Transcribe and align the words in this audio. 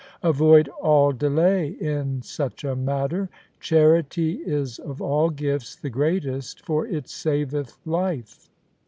Avoid 0.23 0.67
all 0.81 1.11
delay 1.11 1.67
in 1.79 2.23
such 2.23 2.63
a 2.63 2.75
matter. 2.75 3.29
Charity 3.59 4.37
is 4.43 4.79
of 4.79 4.99
all 4.99 5.29
gifts 5.29 5.75
the 5.75 5.91
greatest, 5.91 6.65
for 6.65 6.87
it 6.87 7.07
saveth 7.07 7.77
life.' 7.85 8.49